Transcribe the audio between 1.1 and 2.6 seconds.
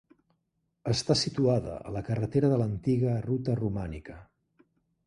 situada a la carretera de